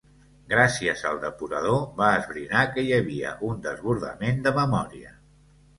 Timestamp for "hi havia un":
2.89-3.65